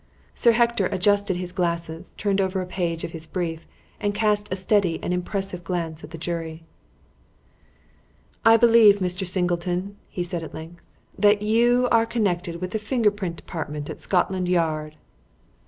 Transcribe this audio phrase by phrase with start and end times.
[0.33, 3.67] Sir Hector adjusted his glasses, turned over a page of his brief,
[3.99, 6.63] and cast a steady and impressive glance at the jury.
[8.43, 9.27] "I believe, Mr.
[9.27, 10.81] Singleton," he said at length,
[11.19, 14.95] "that you are connected with the Finger print Department at Scotland Yard?"